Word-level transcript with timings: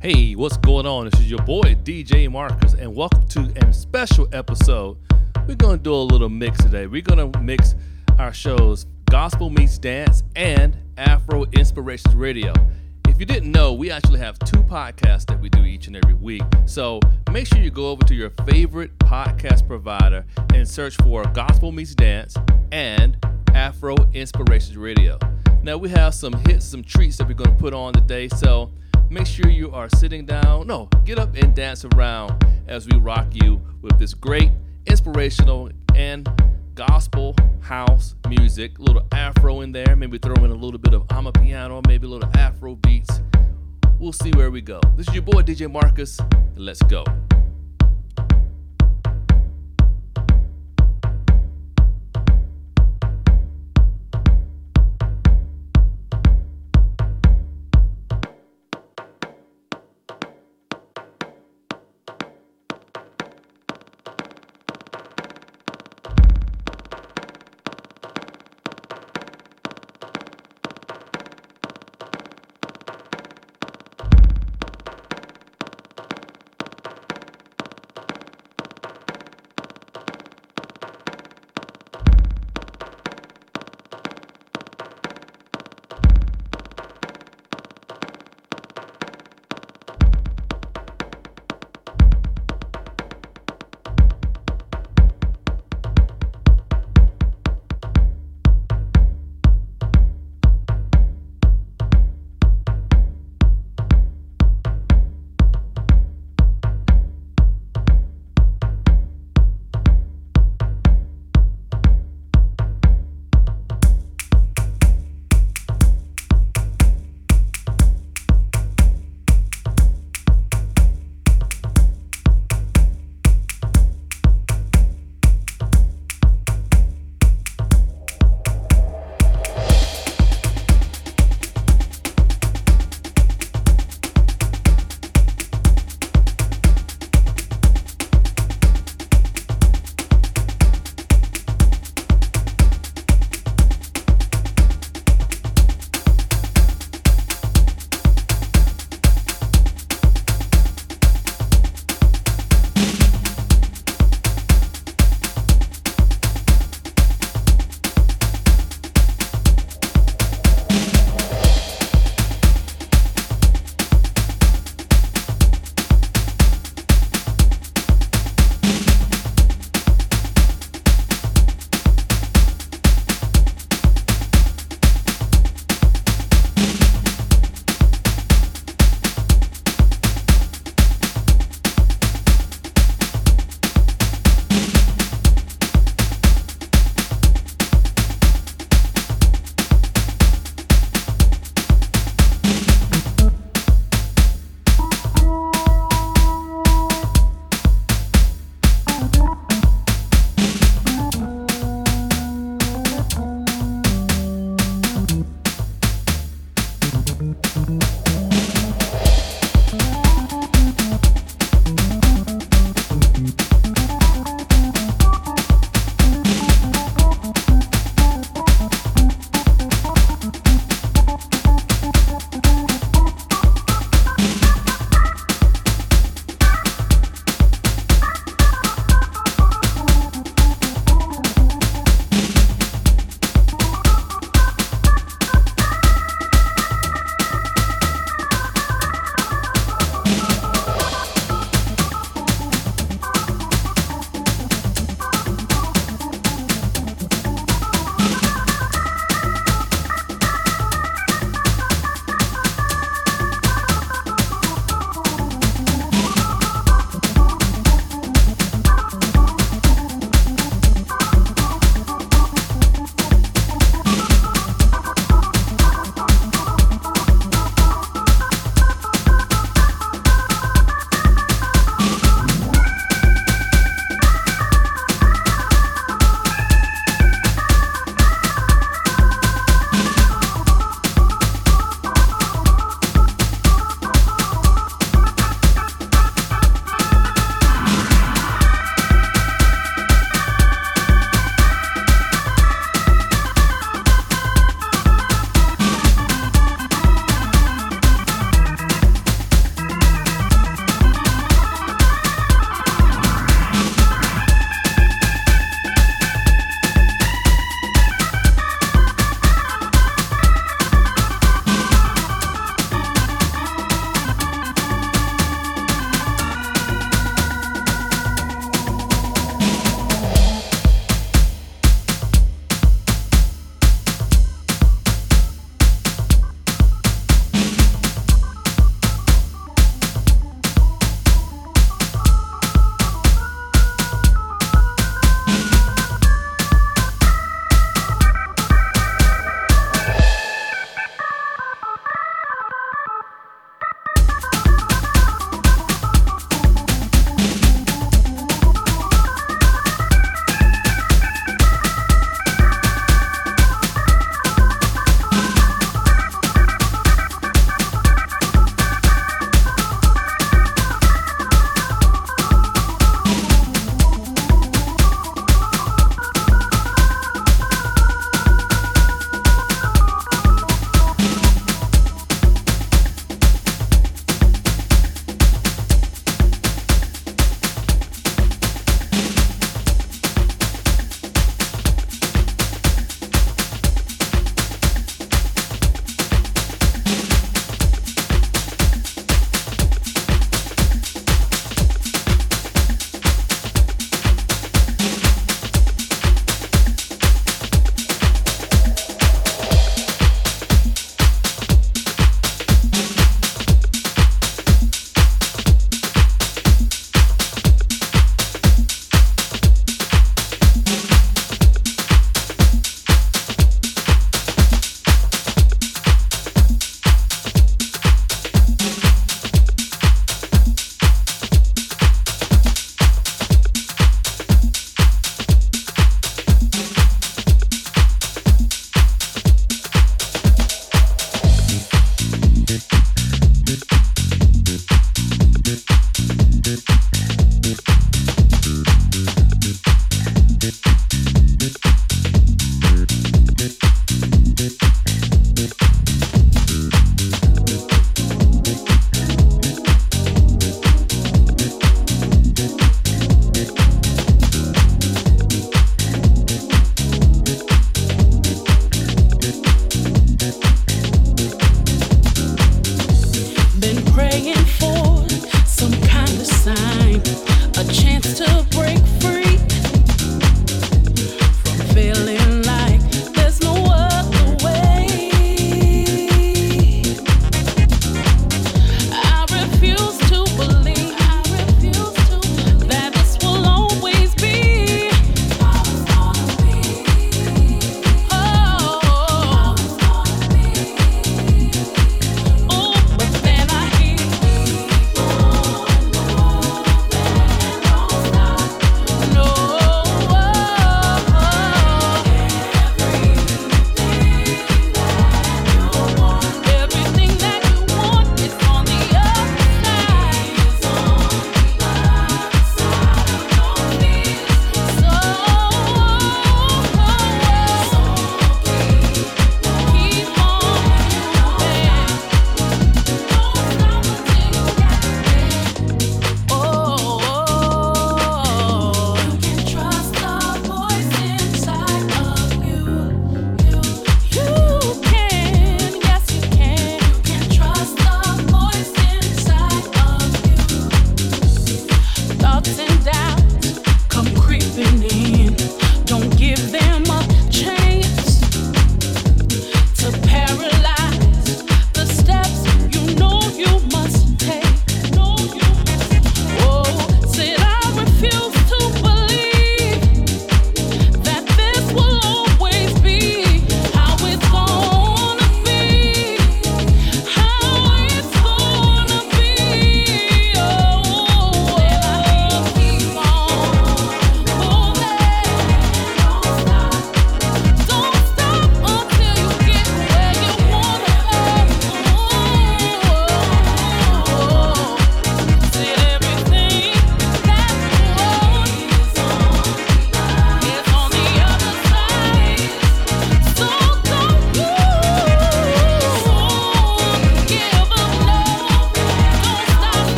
Hey, 0.00 0.34
what's 0.34 0.56
going 0.56 0.86
on? 0.86 1.10
This 1.10 1.20
is 1.20 1.30
your 1.30 1.42
boy 1.42 1.76
DJ 1.82 2.30
Marcus, 2.30 2.72
and 2.72 2.94
welcome 2.94 3.26
to 3.28 3.52
a 3.56 3.72
special 3.74 4.26
episode. 4.32 4.96
We're 5.46 5.56
gonna 5.56 5.76
do 5.76 5.92
a 5.92 5.96
little 5.96 6.30
mix 6.30 6.56
today. 6.62 6.86
We're 6.86 7.02
gonna 7.02 7.30
mix 7.40 7.74
our 8.18 8.32
shows 8.32 8.86
Gospel 9.10 9.50
Meets 9.50 9.76
Dance 9.76 10.22
and 10.34 10.78
Afro 10.96 11.44
Inspirations 11.52 12.14
Radio. 12.14 12.54
If 13.06 13.20
you 13.20 13.26
didn't 13.26 13.52
know, 13.52 13.74
we 13.74 13.90
actually 13.90 14.20
have 14.20 14.38
two 14.38 14.62
podcasts 14.62 15.26
that 15.26 15.38
we 15.38 15.50
do 15.50 15.64
each 15.64 15.88
and 15.88 15.96
every 15.96 16.14
week. 16.14 16.42
So 16.64 17.00
make 17.32 17.48
sure 17.48 17.58
you 17.58 17.70
go 17.70 17.90
over 17.90 18.04
to 18.04 18.14
your 18.14 18.30
favorite 18.46 18.96
podcast 18.98 19.66
provider 19.66 20.24
and 20.54 20.66
search 20.66 20.96
for 21.02 21.24
Gospel 21.34 21.70
Meets 21.70 21.94
Dance 21.94 22.34
and 22.72 23.18
Afro 23.54 23.94
Inspirations 24.14 24.78
Radio. 24.78 25.18
Now 25.62 25.76
we 25.76 25.88
have 25.90 26.14
some 26.14 26.32
hits, 26.46 26.64
some 26.64 26.82
treats 26.82 27.16
that 27.18 27.26
we're 27.26 27.34
to 27.34 27.50
put 27.52 27.74
on 27.74 27.92
today. 27.92 28.28
So 28.28 28.70
make 29.10 29.26
sure 29.26 29.48
you 29.48 29.72
are 29.72 29.88
sitting 29.88 30.24
down. 30.24 30.66
No, 30.66 30.88
get 31.04 31.18
up 31.18 31.34
and 31.36 31.54
dance 31.54 31.84
around 31.84 32.44
as 32.66 32.86
we 32.86 32.98
rock 32.98 33.26
you 33.32 33.60
with 33.82 33.98
this 33.98 34.14
great 34.14 34.50
inspirational 34.86 35.70
and 35.94 36.28
gospel 36.74 37.34
house 37.60 38.14
music, 38.28 38.78
a 38.78 38.82
little 38.82 39.06
afro 39.12 39.60
in 39.62 39.72
there, 39.72 39.96
maybe 39.96 40.16
throw 40.18 40.44
in 40.44 40.50
a 40.50 40.54
little 40.54 40.78
bit 40.78 40.94
of 40.94 41.06
amapiano, 41.08 41.84
maybe 41.86 42.06
a 42.06 42.10
little 42.10 42.30
afro 42.36 42.76
beats. 42.76 43.20
We'll 43.98 44.12
see 44.12 44.30
where 44.36 44.50
we 44.50 44.60
go. 44.60 44.80
This 44.96 45.08
is 45.08 45.14
your 45.14 45.24
boy 45.24 45.42
DJ 45.42 45.70
Marcus. 45.70 46.20
Let's 46.56 46.82
go. 46.82 47.04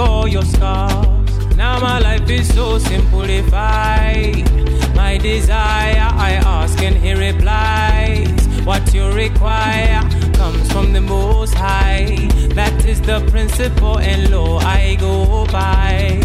All 0.00 0.26
your 0.26 0.42
scars. 0.42 1.56
Now 1.56 1.78
my 1.78 1.98
life 1.98 2.28
is 2.30 2.52
so 2.54 2.78
simplified. 2.78 4.44
My 4.94 5.18
desire, 5.18 6.08
I 6.28 6.32
ask 6.58 6.82
and 6.82 6.96
he 6.96 7.12
replies. 7.12 8.28
What 8.64 8.94
you 8.94 9.10
require 9.12 10.00
comes 10.34 10.70
from 10.72 10.92
the 10.92 11.00
Most 11.00 11.54
High. 11.54 12.28
That 12.54 12.84
is 12.86 13.00
the 13.00 13.20
principle 13.30 13.98
and 13.98 14.30
law 14.30 14.58
I 14.58 14.96
go 14.98 15.46
by. 15.46 16.20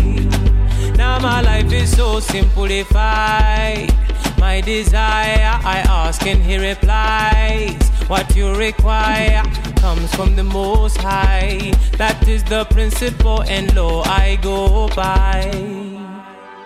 Now 0.96 1.20
my 1.20 1.42
life 1.42 1.72
is 1.72 1.96
so 1.96 2.20
simplified. 2.20 3.90
My 4.38 4.62
desire, 4.62 5.60
I 5.76 5.84
ask 5.88 6.26
and 6.26 6.42
he 6.42 6.58
replies. 6.58 7.95
What 8.08 8.36
you 8.36 8.54
require 8.56 9.42
comes 9.78 10.14
from 10.14 10.36
the 10.36 10.44
Most 10.44 10.98
High. 10.98 11.74
That 11.98 12.28
is 12.28 12.44
the 12.44 12.66
principle 12.66 13.42
and 13.44 13.74
law 13.76 14.04
I 14.06 14.38
go 14.44 14.88
by. 14.96 15.50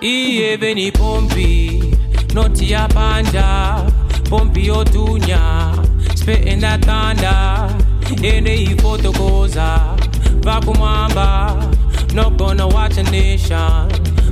Iye 0.02 0.60
beni 0.60 0.91
pompi, 0.91 1.80
noti 2.34 2.71
ya 2.71 2.88
panja, 2.89 3.89
pompi 4.30 4.67
otunya, 4.69 5.73
spitting 6.17 6.60
that 6.60 6.84
thunder, 6.84 7.73
ene 8.23 8.65
ifotokoza, 8.65 9.97
vakumamba, 10.41 12.13
not 12.13 12.38
gonna 12.38 12.67
watch 12.67 12.97
a 12.97 13.04
nation 13.04 13.89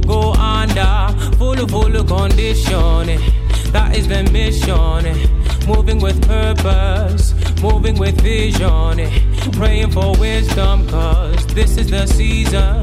go 0.07 0.31
under, 0.33 1.13
full 1.37 1.59
of 1.59 1.69
full 1.69 1.95
of 1.95 2.07
condition, 2.07 3.09
eh. 3.09 3.31
that 3.71 3.95
is 3.95 4.07
the 4.07 4.23
mission. 4.31 5.05
Eh. 5.05 5.36
Moving 5.67 5.99
with 5.99 6.25
purpose, 6.25 7.33
moving 7.61 7.99
with 7.99 8.21
vision. 8.21 8.99
Eh, 8.99 9.19
praying 9.51 9.91
for 9.91 10.15
wisdom, 10.17 10.87
cause 10.87 11.45
this 11.47 11.77
is 11.77 11.89
the 11.89 12.07
season 12.07 12.81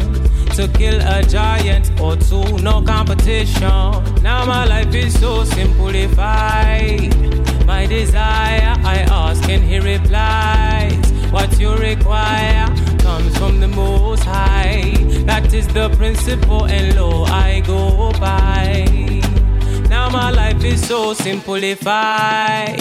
to 0.57 0.68
kill 0.68 1.01
a 1.01 1.23
giant 1.23 1.99
or 1.99 2.14
two, 2.16 2.44
no 2.59 2.83
competition. 2.83 3.81
Now 4.23 4.44
my 4.44 4.66
life 4.66 4.94
is 4.94 5.18
so 5.18 5.44
simplified. 5.44 7.16
My 7.66 7.87
desire, 7.87 8.75
I 8.85 9.07
ask, 9.11 9.49
and 9.49 9.64
he 9.64 9.79
replies. 9.81 11.11
What 11.33 11.59
you 11.59 11.75
require 11.75 12.66
comes 12.99 13.37
from 13.38 13.61
the 13.61 13.68
Most 13.68 14.25
High. 14.25 14.92
That 15.25 15.53
is 15.53 15.66
the 15.68 15.88
principle 15.97 16.66
and 16.66 16.94
law 16.94 17.25
I 17.25 17.61
go 17.61 18.12
by. 18.20 19.34
Now 20.05 20.11
my 20.11 20.31
life 20.31 20.62
is 20.62 20.87
so 20.87 21.14
simplified. 21.14 22.77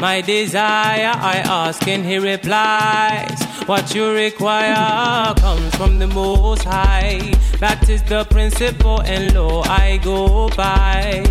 My 0.00 0.20
desire, 0.20 1.12
I 1.14 1.36
ask 1.46 1.86
and 1.86 2.04
he 2.04 2.18
replies. 2.18 3.40
What 3.66 3.94
you 3.94 4.10
require 4.10 5.34
comes 5.36 5.72
from 5.76 6.00
the 6.00 6.08
Most 6.08 6.64
High. 6.64 7.32
That 7.60 7.88
is 7.88 8.02
the 8.02 8.24
principle 8.24 9.02
and 9.02 9.32
law 9.34 9.62
I 9.66 10.00
go 10.02 10.48
by. 10.56 11.22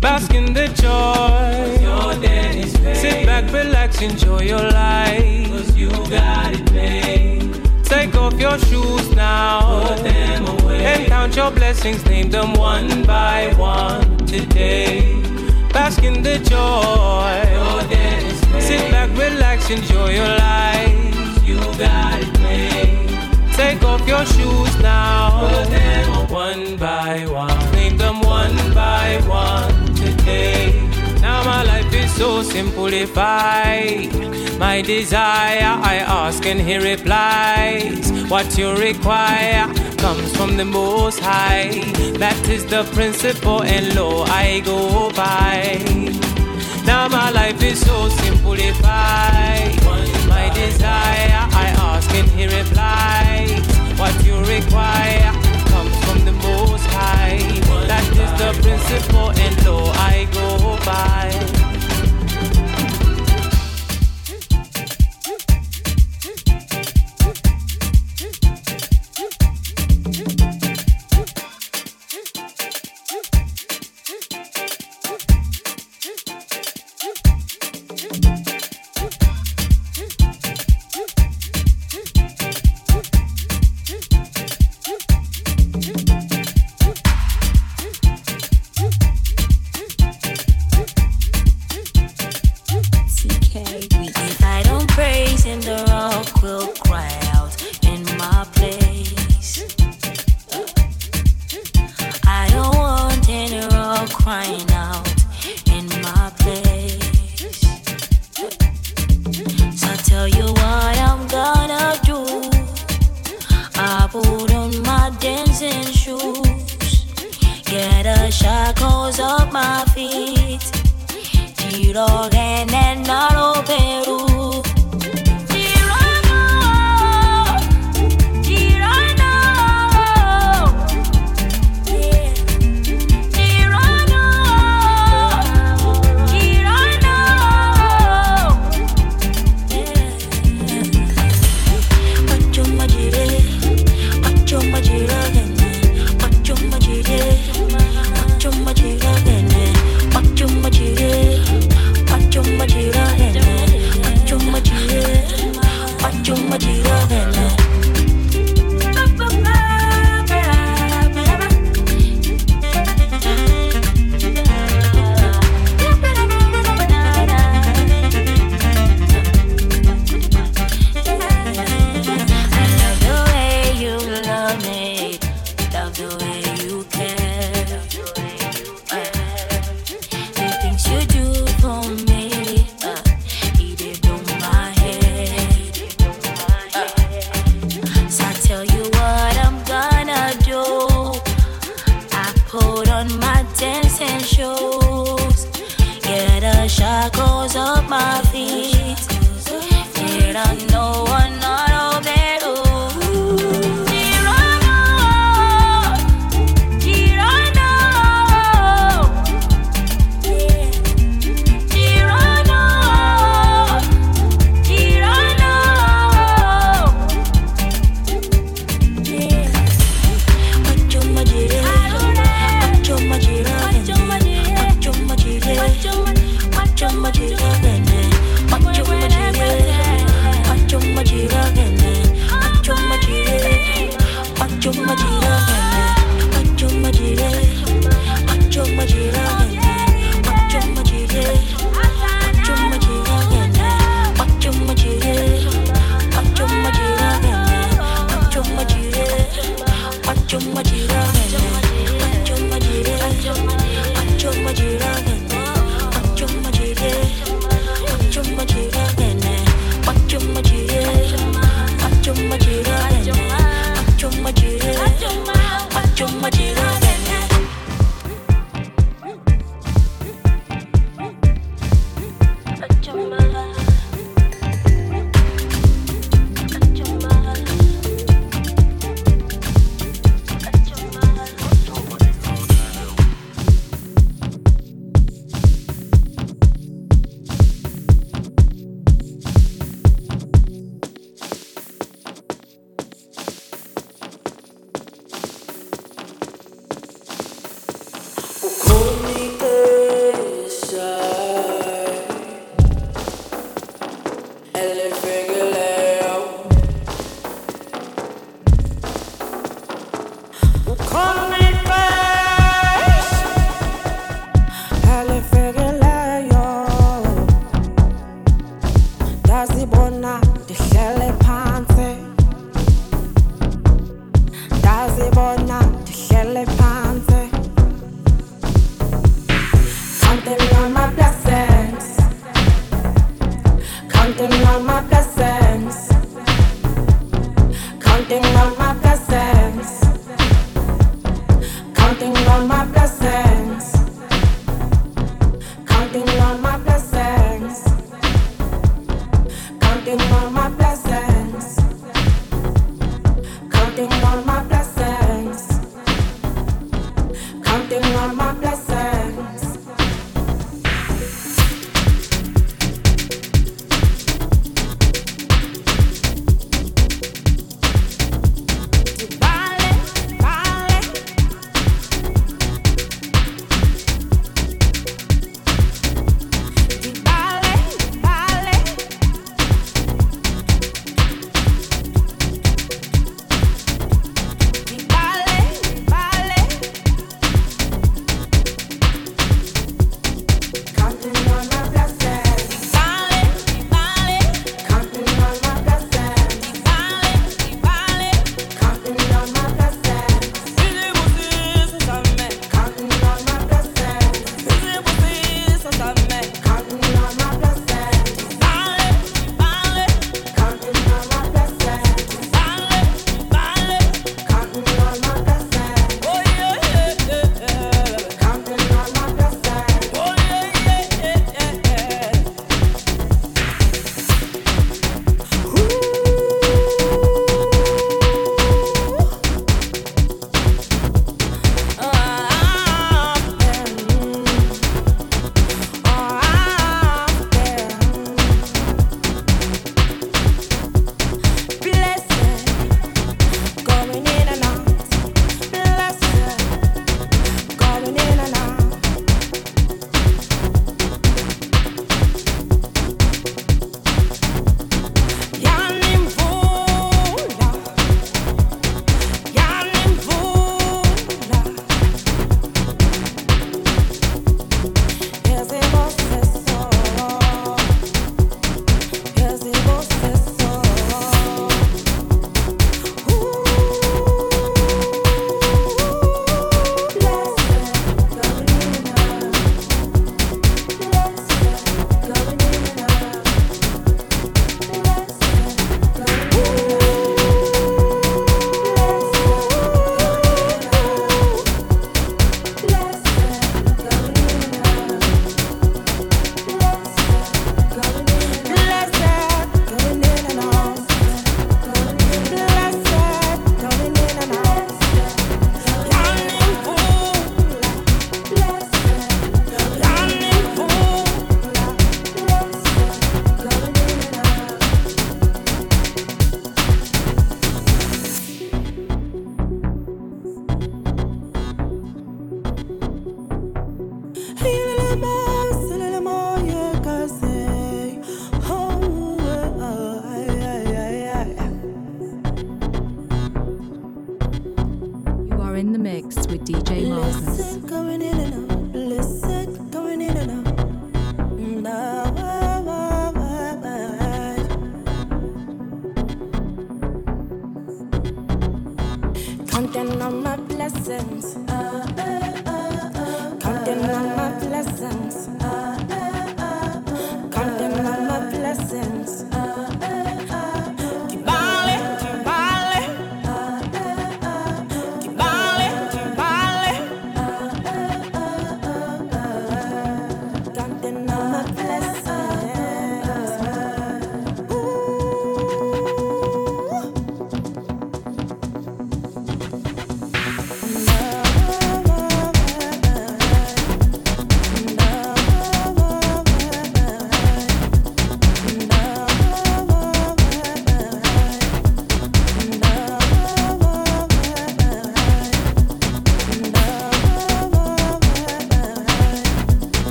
Bask 0.00 0.32
in 0.32 0.54
the 0.54 0.68
joy. 0.80 1.76
Sit 2.94 3.26
back, 3.26 3.52
relax, 3.52 4.00
enjoy 4.00 4.40
your 4.40 4.70
life. 4.70 5.48
Cause 5.50 5.76
you 5.76 5.90
got 6.08 6.54
it 6.54 6.72
made. 6.72 7.84
Take 7.84 8.14
off 8.14 8.40
your 8.40 8.58
shoes 8.60 9.14
now. 9.14 9.88
Put 9.88 10.04
them 10.04 10.46
away. 10.46 10.84
And 10.86 11.06
count 11.06 11.36
your 11.36 11.50
blessings, 11.50 12.02
name 12.06 12.30
them 12.30 12.54
one 12.54 13.02
by 13.04 13.52
one 13.58 14.21
today. 14.32 15.20
Bask 15.72 16.02
in 16.02 16.22
the 16.22 16.38
joy. 16.38 17.36
Sit 18.60 18.90
back, 18.90 19.10
relax, 19.10 19.68
enjoy 19.70 20.10
your 20.10 20.32
life. 20.48 21.46
You 21.46 21.58
got 21.76 22.20
it 22.22 22.40
made. 22.40 23.08
Take 23.52 23.82
off 23.82 24.06
your 24.08 24.24
shoes 24.24 24.74
now. 24.80 25.48
Them 25.68 26.28
one 26.30 26.76
by 26.76 27.26
one. 27.26 27.72
Name 27.72 27.98
them 27.98 28.20
one 28.22 28.56
by 28.72 29.20
one 29.26 29.94
today. 29.94 30.80
Now 31.20 31.44
my 31.44 31.62
life 31.64 31.92
is 31.92 32.10
so 32.14 32.42
simplified. 32.42 34.10
My 34.58 34.80
desire, 34.80 35.72
I 35.92 35.96
ask 36.06 36.46
and 36.46 36.60
he 36.60 36.78
replies. 36.78 38.11
What 38.32 38.56
you 38.56 38.74
require 38.74 39.66
comes 39.98 40.34
from 40.34 40.56
the 40.56 40.64
Most 40.64 41.20
High. 41.20 41.68
That 42.16 42.48
is 42.48 42.64
the 42.64 42.82
principle 42.94 43.62
and 43.62 43.94
law 43.94 44.24
I 44.24 44.60
go 44.60 45.10
by. 45.10 45.84
Now 46.86 47.08
my 47.08 47.30
life 47.30 47.62
is 47.62 47.84
so 47.84 48.08
simplified. 48.08 49.76
My 50.32 50.50
desire, 50.54 51.44
I 51.52 51.74
ask 51.76 52.10
and 52.14 52.30
he 52.30 52.46
replies. 52.46 53.66
What 54.00 54.14
you 54.24 54.38
require 54.38 55.30
comes 55.68 55.94
from 56.06 56.24
the 56.24 56.32
Most 56.32 56.86
High. 56.86 57.36
That 57.86 58.08
is 58.16 58.32
the 58.40 58.62
principle 58.62 59.30
and 59.30 59.66
law 59.66 59.92
I 59.92 60.26
go 60.32 60.78
by. 60.86 61.61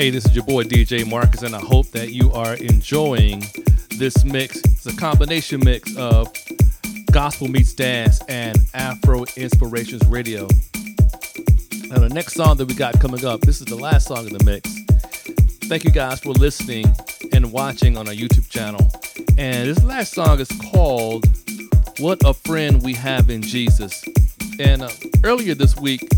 Hey, 0.00 0.08
this 0.08 0.24
is 0.24 0.34
your 0.34 0.46
boy 0.46 0.64
DJ 0.64 1.06
Marcus, 1.06 1.42
and 1.42 1.54
I 1.54 1.58
hope 1.58 1.88
that 1.88 2.10
you 2.10 2.32
are 2.32 2.54
enjoying 2.54 3.44
this 3.98 4.24
mix. 4.24 4.56
It's 4.56 4.86
a 4.86 4.96
combination 4.96 5.60
mix 5.62 5.94
of 5.94 6.32
gospel 7.12 7.48
meets 7.48 7.74
dance 7.74 8.18
and 8.26 8.56
Afro 8.72 9.26
Inspirations 9.36 10.02
Radio. 10.06 10.48
Now, 11.88 11.98
the 11.98 12.08
next 12.10 12.32
song 12.32 12.56
that 12.56 12.66
we 12.66 12.72
got 12.72 12.98
coming 12.98 13.26
up, 13.26 13.42
this 13.42 13.60
is 13.60 13.66
the 13.66 13.76
last 13.76 14.06
song 14.06 14.26
in 14.26 14.32
the 14.32 14.42
mix. 14.42 14.74
Thank 15.68 15.84
you 15.84 15.90
guys 15.90 16.20
for 16.20 16.30
listening 16.30 16.86
and 17.34 17.52
watching 17.52 17.98
on 17.98 18.08
our 18.08 18.14
YouTube 18.14 18.48
channel. 18.48 18.90
And 19.36 19.68
this 19.68 19.84
last 19.84 20.14
song 20.14 20.40
is 20.40 20.48
called 20.72 21.26
What 21.98 22.22
a 22.24 22.32
Friend 22.32 22.82
We 22.82 22.94
Have 22.94 23.28
in 23.28 23.42
Jesus. 23.42 24.02
And 24.58 24.80
uh, 24.80 24.88
earlier 25.24 25.54
this 25.54 25.76
week, 25.76 26.08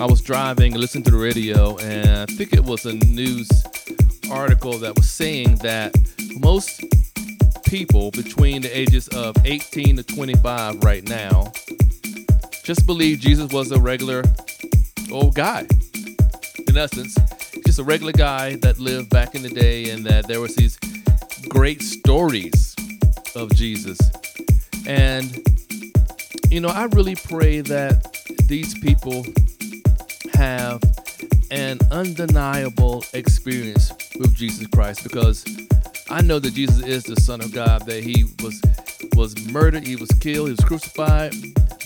I 0.00 0.06
was 0.06 0.22
driving 0.22 0.72
and 0.72 0.80
listening 0.80 1.04
to 1.04 1.10
the 1.10 1.18
radio, 1.18 1.76
and 1.76 2.08
I 2.08 2.24
think 2.24 2.54
it 2.54 2.64
was 2.64 2.86
a 2.86 2.94
news 2.94 3.50
article 4.32 4.78
that 4.78 4.96
was 4.96 5.10
saying 5.10 5.56
that 5.56 5.94
most 6.38 6.82
people 7.64 8.10
between 8.10 8.62
the 8.62 8.70
ages 8.74 9.08
of 9.08 9.36
18 9.44 9.96
to 9.96 10.02
25 10.02 10.82
right 10.82 11.06
now 11.06 11.52
just 12.64 12.86
believe 12.86 13.20
Jesus 13.20 13.52
was 13.52 13.72
a 13.72 13.78
regular 13.78 14.24
old 15.12 15.34
guy. 15.34 15.66
In 16.66 16.78
essence, 16.78 17.14
just 17.66 17.78
a 17.78 17.84
regular 17.84 18.12
guy 18.12 18.56
that 18.62 18.78
lived 18.78 19.10
back 19.10 19.34
in 19.34 19.42
the 19.42 19.50
day, 19.50 19.90
and 19.90 20.06
that 20.06 20.26
there 20.26 20.40
was 20.40 20.56
these 20.56 20.78
great 21.46 21.82
stories 21.82 22.74
of 23.36 23.54
Jesus. 23.54 23.98
And 24.86 25.46
you 26.50 26.60
know, 26.60 26.68
I 26.68 26.84
really 26.84 27.16
pray 27.16 27.60
that 27.60 28.16
these 28.48 28.72
people 28.78 29.26
have 30.40 30.82
an 31.50 31.78
undeniable 31.90 33.04
experience 33.12 33.92
with 34.18 34.34
Jesus 34.34 34.66
Christ 34.68 35.02
because 35.02 35.44
I 36.08 36.22
know 36.22 36.38
that 36.38 36.54
Jesus 36.54 36.82
is 36.82 37.04
the 37.04 37.20
Son 37.20 37.42
of 37.42 37.52
God, 37.52 37.84
that 37.86 38.02
he 38.02 38.24
was 38.42 38.60
was 39.14 39.36
murdered, 39.52 39.86
he 39.86 39.96
was 39.96 40.10
killed, 40.20 40.48
he 40.48 40.52
was 40.52 40.64
crucified, 40.64 41.34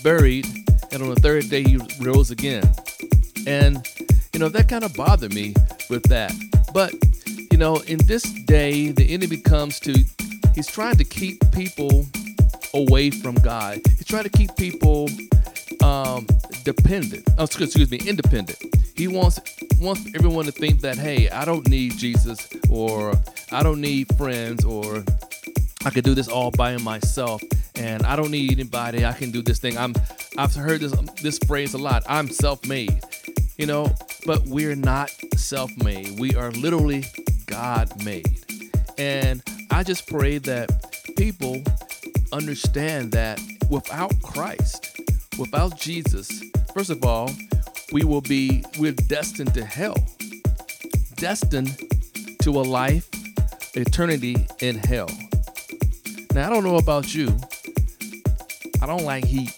buried, 0.05 0.47
and 0.93 1.03
on 1.03 1.11
the 1.11 1.21
third 1.21 1.51
day 1.51 1.65
he 1.65 1.79
rose 2.01 2.31
again. 2.31 2.63
And 3.47 3.85
you 4.33 4.39
know, 4.39 4.49
that 4.51 4.69
kind 4.69 4.85
of 4.85 4.95
bothered 4.95 5.35
me 5.35 5.55
with 5.91 6.05
that. 6.05 6.33
But 6.73 6.95
You 7.55 7.59
know, 7.59 7.77
in 7.87 7.99
this 8.07 8.25
day, 8.25 8.89
the 8.89 9.09
enemy 9.15 9.37
comes 9.37 9.79
to, 9.79 9.93
he's 10.57 10.67
trying 10.67 10.97
to 10.97 11.05
keep 11.05 11.39
people 11.53 12.05
away 12.75 13.11
from 13.11 13.37
God. 13.37 13.81
He's 13.97 14.07
trying 14.07 14.25
to 14.25 14.29
keep 14.29 14.57
people 14.57 15.09
um, 15.85 16.27
dependent. 16.65 17.29
Oh, 17.39 17.45
excuse 17.45 17.91
me, 17.91 17.99
independent. 17.99 18.59
He 18.97 19.07
wants 19.09 19.41
wants 19.81 20.07
everyone 20.15 20.47
to 20.47 20.53
think 20.53 20.81
that, 20.81 20.97
hey, 20.97 21.29
I 21.29 21.45
don't 21.45 21.69
need 21.69 21.93
Jesus, 21.99 22.49
or 22.71 23.13
I 23.53 23.63
don't 23.63 23.81
need 23.81 24.07
friends, 24.17 24.65
or 24.65 25.05
I 25.85 25.91
could 25.91 26.05
do 26.05 26.15
this 26.15 26.29
all 26.29 26.51
by 26.51 26.77
myself, 26.79 27.43
and 27.75 28.03
I 28.05 28.17
don't 28.17 28.31
need 28.31 28.53
anybody. 28.53 29.05
I 29.05 29.13
can 29.13 29.31
do 29.31 29.43
this 29.43 29.59
thing. 29.59 29.77
I'm. 29.77 29.95
I've 30.37 30.55
heard 30.55 30.81
this 30.81 30.93
this 31.21 31.39
phrase 31.47 31.75
a 31.75 31.79
lot. 31.79 32.03
I'm 32.09 32.29
self-made, 32.29 33.01
you 33.59 33.67
know. 33.67 33.93
But 34.27 34.47
we're 34.47 34.77
not 34.77 35.11
self-made. 35.37 36.19
We 36.19 36.35
are 36.35 36.51
literally 36.53 37.05
God-made, 37.47 38.41
and 38.97 39.43
I 39.71 39.83
just 39.83 40.07
pray 40.09 40.39
that 40.39 40.71
people 41.17 41.63
understand 42.33 43.13
that 43.13 43.39
without 43.69 44.15
Christ, 44.23 44.94
without 45.39 45.79
Jesus, 45.79 46.43
first 46.75 46.91
of 46.91 47.05
all, 47.05 47.31
we 47.93 48.05
will 48.05 48.21
be 48.21 48.65
we're 48.79 48.93
destined 48.93 49.55
to 49.55 49.65
hell, 49.65 49.97
destined 51.17 51.77
to 52.43 52.51
a 52.51 52.63
life, 52.63 53.09
eternity 53.75 54.47
in 54.61 54.77
hell. 54.77 55.11
Now, 56.35 56.49
I 56.49 56.51
don't 56.51 56.65
know 56.65 56.77
about 56.77 57.15
you. 57.15 57.37
I 58.83 58.87
don't 58.87 59.05
like 59.05 59.25
heat. 59.25 59.53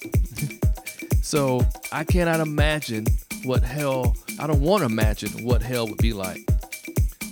so 1.22 1.64
I 1.90 2.04
cannot 2.04 2.40
imagine 2.40 3.06
what 3.44 3.62
hell, 3.62 4.16
I 4.38 4.46
don't 4.46 4.60
want 4.60 4.82
to 4.82 4.86
imagine 4.86 5.44
what 5.44 5.62
hell 5.62 5.88
would 5.88 5.98
be 5.98 6.12
like. 6.12 6.44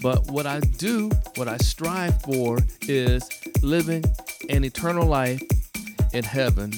But 0.03 0.31
what 0.31 0.47
I 0.47 0.61
do, 0.61 1.11
what 1.37 1.49
I 1.49 1.57
strive 1.59 2.21
for 2.23 2.59
is 2.83 3.29
living 3.63 4.05
an 4.49 4.65
eternal 4.65 5.07
life 5.07 5.43
in 6.13 6.25
heaven 6.25 6.73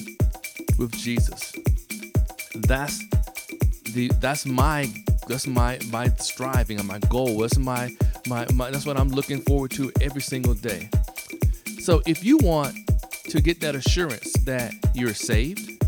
with 0.77 0.91
Jesus. 0.93 1.56
That's 2.67 2.99
the 3.93 4.11
that's 4.19 4.45
my 4.45 4.91
that's 5.27 5.47
my 5.47 5.79
my 5.89 6.09
striving 6.19 6.79
and 6.79 6.87
my 6.87 6.99
goal. 7.09 7.39
That's 7.39 7.57
my 7.57 7.95
my, 8.27 8.45
my 8.53 8.71
that's 8.71 8.85
what 8.85 8.99
I'm 8.99 9.09
looking 9.09 9.39
forward 9.41 9.71
to 9.71 9.89
every 10.01 10.21
single 10.21 10.53
day. 10.53 10.89
So 11.79 12.01
if 12.05 12.25
you 12.25 12.37
want 12.39 12.75
to 13.29 13.41
get 13.41 13.61
that 13.61 13.75
assurance 13.75 14.33
that 14.43 14.73
you're 14.93 15.13
saved 15.13 15.81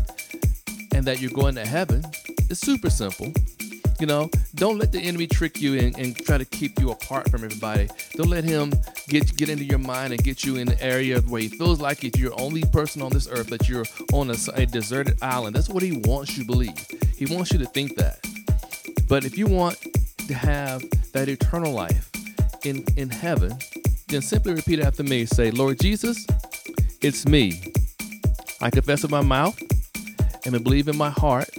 and 0.94 1.04
that 1.04 1.20
you're 1.20 1.30
going 1.32 1.54
to 1.56 1.66
heaven, 1.66 2.02
it's 2.48 2.60
super 2.60 2.88
simple. 2.88 3.32
You 4.00 4.06
know, 4.06 4.30
don't 4.54 4.78
let 4.78 4.92
the 4.92 4.98
enemy 4.98 5.26
trick 5.26 5.60
you 5.60 5.78
and, 5.78 5.96
and 5.98 6.16
try 6.16 6.38
to 6.38 6.46
keep 6.46 6.80
you 6.80 6.90
apart 6.90 7.30
from 7.30 7.44
everybody. 7.44 7.86
Don't 8.14 8.30
let 8.30 8.44
him 8.44 8.72
get 9.08 9.36
get 9.36 9.50
into 9.50 9.64
your 9.64 9.78
mind 9.78 10.14
and 10.14 10.24
get 10.24 10.42
you 10.42 10.56
in 10.56 10.66
the 10.68 10.82
area 10.82 11.20
where 11.20 11.42
he 11.42 11.48
feels 11.48 11.80
like 11.80 12.02
if 12.02 12.16
you're 12.16 12.30
the 12.30 12.42
only 12.42 12.64
person 12.64 13.02
on 13.02 13.12
this 13.12 13.28
earth 13.28 13.48
that 13.48 13.68
you're 13.68 13.84
on 14.14 14.30
a, 14.30 14.36
a 14.54 14.64
deserted 14.64 15.18
island. 15.22 15.54
That's 15.54 15.68
what 15.68 15.82
he 15.82 15.98
wants 15.98 16.38
you 16.38 16.44
to 16.44 16.46
believe. 16.46 16.86
He 17.14 17.26
wants 17.26 17.52
you 17.52 17.58
to 17.58 17.66
think 17.66 17.96
that. 17.96 18.26
But 19.06 19.26
if 19.26 19.36
you 19.36 19.46
want 19.46 19.76
to 20.28 20.34
have 20.34 20.82
that 21.12 21.28
eternal 21.28 21.72
life 21.72 22.10
in 22.64 22.84
in 22.96 23.10
heaven, 23.10 23.58
then 24.08 24.22
simply 24.22 24.54
repeat 24.54 24.80
after 24.80 25.02
me. 25.02 25.26
Say, 25.26 25.50
Lord 25.50 25.78
Jesus, 25.78 26.26
it's 27.02 27.26
me. 27.26 27.60
I 28.62 28.70
confess 28.70 29.02
with 29.02 29.10
my 29.10 29.20
mouth 29.20 29.60
and 30.46 30.64
believe 30.64 30.88
in 30.88 30.96
my 30.96 31.10
heart 31.10 31.50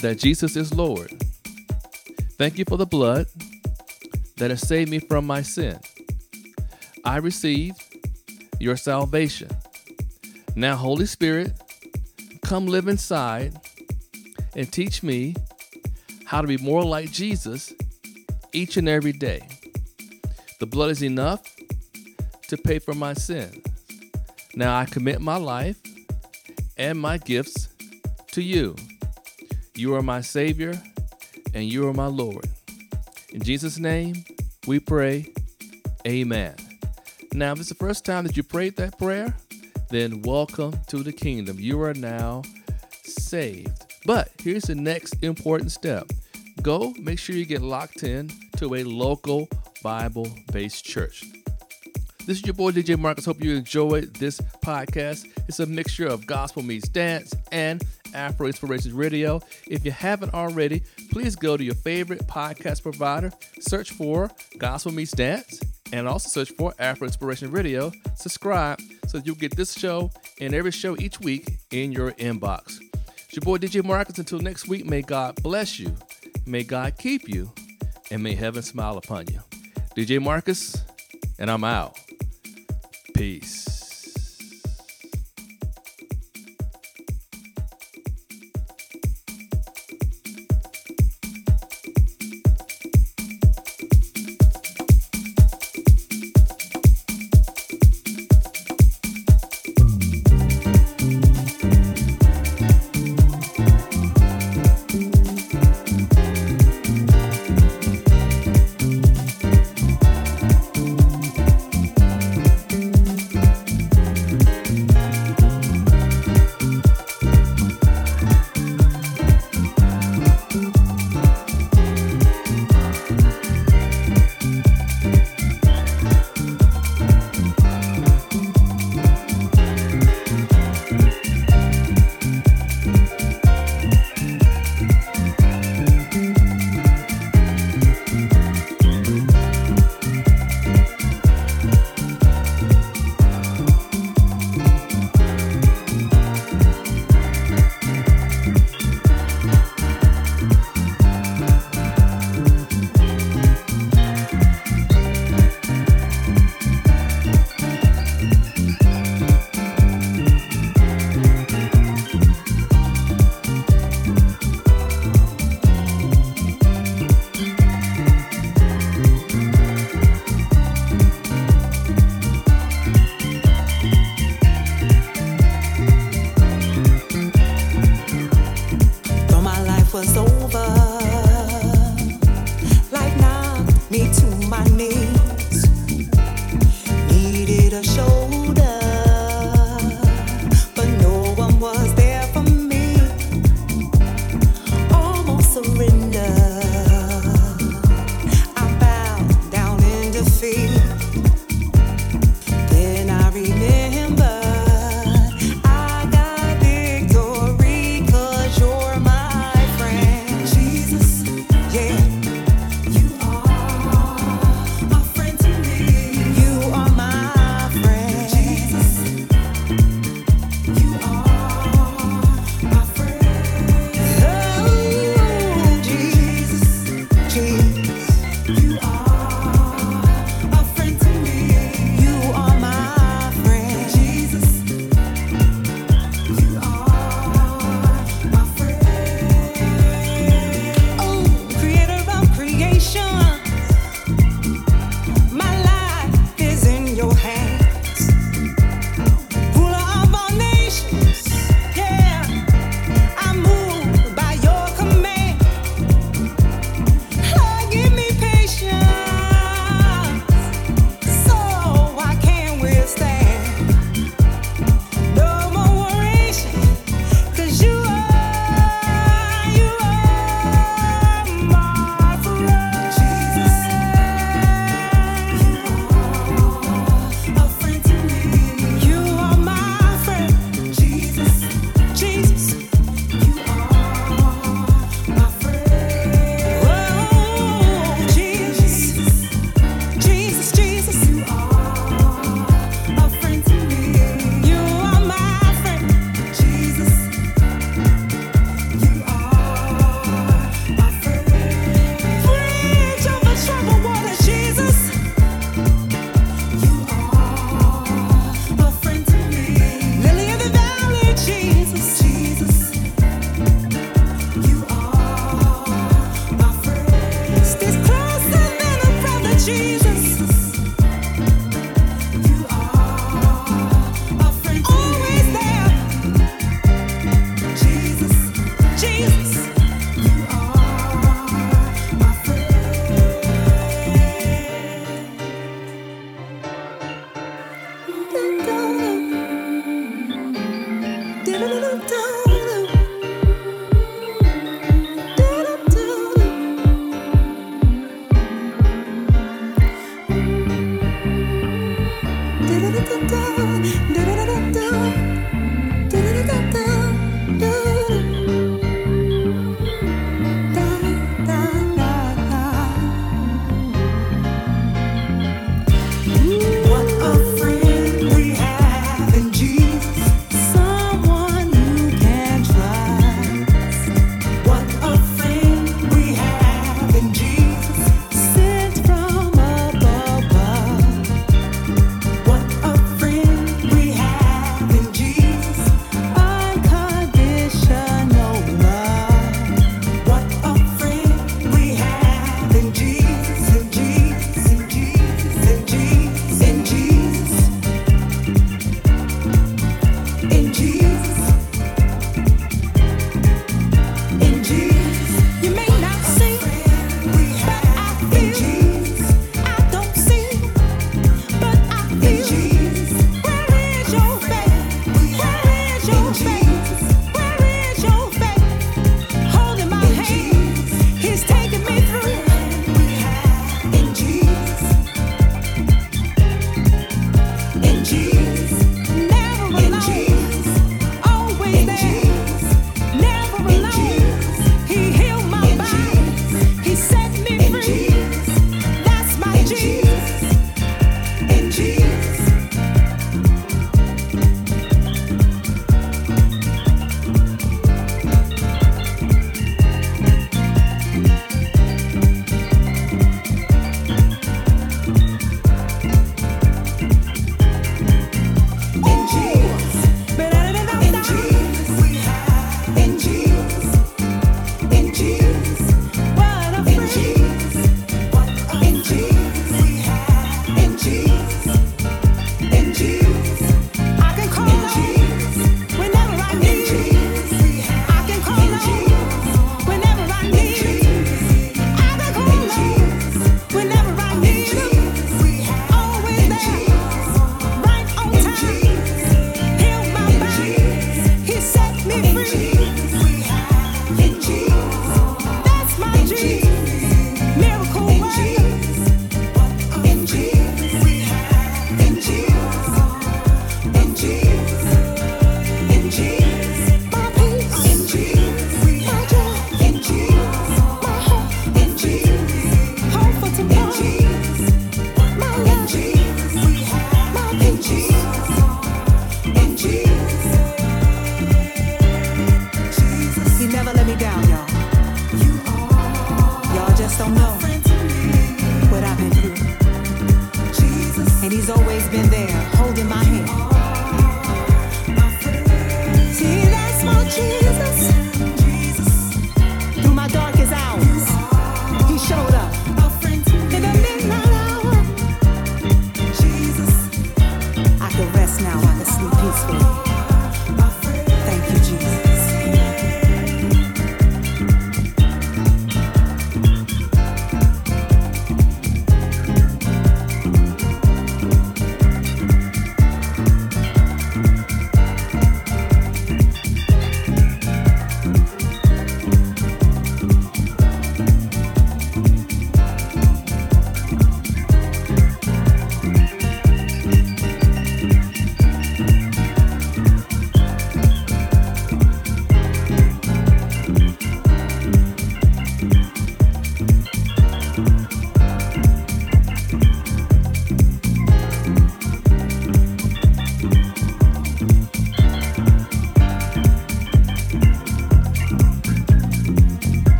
that 0.00 0.18
Jesus 0.18 0.56
is 0.56 0.72
Lord. 0.72 1.19
Thank 2.40 2.56
you 2.56 2.64
for 2.66 2.78
the 2.78 2.86
blood 2.86 3.26
that 4.38 4.48
has 4.48 4.66
saved 4.66 4.90
me 4.90 4.98
from 4.98 5.26
my 5.26 5.42
sin. 5.42 5.78
I 7.04 7.18
receive 7.18 7.74
your 8.58 8.78
salvation. 8.78 9.50
Now, 10.56 10.74
Holy 10.74 11.04
Spirit, 11.04 11.52
come 12.40 12.64
live 12.64 12.88
inside 12.88 13.60
and 14.56 14.72
teach 14.72 15.02
me 15.02 15.34
how 16.24 16.40
to 16.40 16.46
be 16.48 16.56
more 16.56 16.82
like 16.82 17.12
Jesus 17.12 17.74
each 18.54 18.78
and 18.78 18.88
every 18.88 19.12
day. 19.12 19.46
The 20.60 20.66
blood 20.66 20.88
is 20.92 21.02
enough 21.02 21.42
to 22.48 22.56
pay 22.56 22.78
for 22.78 22.94
my 22.94 23.12
sins. 23.12 23.62
Now 24.54 24.78
I 24.78 24.86
commit 24.86 25.20
my 25.20 25.36
life 25.36 25.76
and 26.78 26.98
my 26.98 27.18
gifts 27.18 27.68
to 28.28 28.40
you. 28.40 28.76
You 29.74 29.94
are 29.94 30.02
my 30.02 30.22
Savior 30.22 30.80
and 31.54 31.64
you 31.64 31.86
are 31.88 31.92
my 31.92 32.06
Lord. 32.06 32.46
In 33.32 33.42
Jesus' 33.42 33.78
name, 33.78 34.24
we 34.66 34.80
pray, 34.80 35.26
Amen. 36.06 36.54
Now, 37.32 37.52
if 37.52 37.60
it's 37.60 37.68
the 37.68 37.74
first 37.74 38.04
time 38.04 38.24
that 38.24 38.36
you 38.36 38.42
prayed 38.42 38.76
that 38.76 38.98
prayer, 38.98 39.34
then 39.90 40.22
welcome 40.22 40.74
to 40.88 41.02
the 41.02 41.12
kingdom. 41.12 41.58
You 41.60 41.80
are 41.82 41.94
now 41.94 42.42
saved. 43.02 43.84
But 44.06 44.30
here's 44.40 44.64
the 44.64 44.74
next 44.74 45.22
important 45.22 45.72
step 45.72 46.10
go 46.62 46.92
make 46.98 47.18
sure 47.18 47.36
you 47.36 47.46
get 47.46 47.62
locked 47.62 48.02
in 48.02 48.30
to 48.56 48.74
a 48.74 48.84
local 48.84 49.48
Bible 49.82 50.28
based 50.52 50.84
church. 50.84 51.24
This 52.26 52.38
is 52.38 52.44
your 52.44 52.54
boy 52.54 52.70
DJ 52.70 52.98
Marcus. 52.98 53.24
Hope 53.24 53.42
you 53.42 53.56
enjoyed 53.56 54.14
this 54.14 54.40
podcast. 54.62 55.26
It's 55.48 55.60
a 55.60 55.66
mixture 55.66 56.06
of 56.06 56.26
gospel 56.26 56.62
meets 56.62 56.88
dance 56.88 57.34
and 57.50 57.82
Afro 58.14 58.46
Inspirations 58.46 58.94
Radio. 58.94 59.40
If 59.66 59.84
you 59.84 59.90
haven't 59.90 60.34
already, 60.34 60.82
please 61.10 61.36
go 61.36 61.56
to 61.56 61.64
your 61.64 61.74
favorite 61.74 62.26
podcast 62.26 62.82
provider, 62.82 63.32
search 63.60 63.90
for 63.92 64.30
Gospel 64.58 64.92
Meets 64.92 65.12
Dance, 65.12 65.60
and 65.92 66.08
also 66.08 66.28
search 66.28 66.54
for 66.56 66.74
Afro 66.78 67.06
Inspiration 67.06 67.50
Radio. 67.50 67.92
Subscribe 68.16 68.80
so 69.06 69.20
you'll 69.24 69.34
get 69.34 69.56
this 69.56 69.72
show 69.74 70.10
and 70.40 70.54
every 70.54 70.70
show 70.70 70.96
each 70.98 71.20
week 71.20 71.58
in 71.70 71.92
your 71.92 72.12
inbox. 72.12 72.80
It's 73.30 73.36
your 73.36 73.42
boy 73.42 73.58
DJ 73.58 73.84
Marcus. 73.84 74.18
Until 74.18 74.40
next 74.40 74.68
week, 74.68 74.84
may 74.84 75.02
God 75.02 75.40
bless 75.42 75.78
you, 75.78 75.94
may 76.46 76.64
God 76.64 76.96
keep 76.98 77.28
you, 77.28 77.52
and 78.10 78.22
may 78.22 78.34
heaven 78.34 78.62
smile 78.62 78.98
upon 78.98 79.26
you. 79.28 79.40
DJ 79.96 80.20
Marcus, 80.20 80.76
and 81.38 81.50
I'm 81.50 81.64
out. 81.64 81.98
Peace. 83.14 83.79